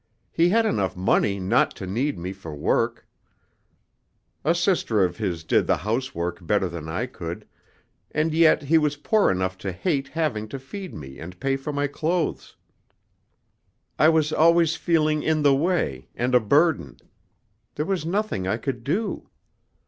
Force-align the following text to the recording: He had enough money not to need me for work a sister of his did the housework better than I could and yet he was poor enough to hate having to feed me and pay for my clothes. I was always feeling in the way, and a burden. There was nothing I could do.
He 0.31 0.49
had 0.49 0.65
enough 0.65 0.97
money 0.97 1.39
not 1.39 1.75
to 1.75 1.85
need 1.85 2.17
me 2.17 2.33
for 2.33 2.55
work 2.55 3.05
a 4.43 4.55
sister 4.55 5.03
of 5.05 5.17
his 5.17 5.43
did 5.43 5.67
the 5.67 5.77
housework 5.77 6.39
better 6.43 6.67
than 6.67 6.89
I 6.89 7.05
could 7.05 7.47
and 8.09 8.33
yet 8.33 8.63
he 8.63 8.79
was 8.79 8.95
poor 8.97 9.29
enough 9.29 9.59
to 9.59 9.71
hate 9.71 10.07
having 10.07 10.47
to 10.47 10.57
feed 10.57 10.95
me 10.95 11.19
and 11.19 11.39
pay 11.39 11.55
for 11.55 11.71
my 11.71 11.85
clothes. 11.85 12.55
I 13.99 14.09
was 14.09 14.33
always 14.33 14.75
feeling 14.75 15.21
in 15.21 15.43
the 15.43 15.53
way, 15.55 16.09
and 16.15 16.33
a 16.33 16.39
burden. 16.39 16.97
There 17.75 17.85
was 17.85 18.03
nothing 18.03 18.47
I 18.47 18.57
could 18.57 18.83
do. 18.83 19.29